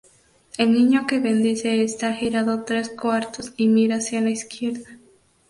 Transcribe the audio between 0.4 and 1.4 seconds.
El Niño que